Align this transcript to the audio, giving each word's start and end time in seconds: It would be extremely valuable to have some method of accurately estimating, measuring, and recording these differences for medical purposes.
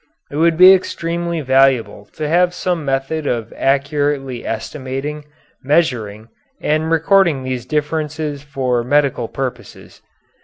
It 0.31 0.37
would 0.37 0.57
be 0.57 0.73
extremely 0.73 1.41
valuable 1.41 2.05
to 2.15 2.27
have 2.27 2.55
some 2.55 2.83
method 2.83 3.27
of 3.27 3.53
accurately 3.55 4.43
estimating, 4.47 5.25
measuring, 5.61 6.29
and 6.59 6.89
recording 6.89 7.43
these 7.43 7.67
differences 7.67 8.41
for 8.41 8.83
medical 8.83 9.27
purposes. 9.27 10.01